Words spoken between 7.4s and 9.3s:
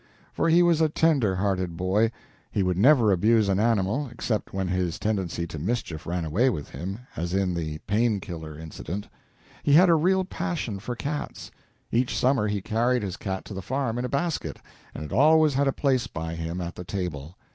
the "pain killer" incident.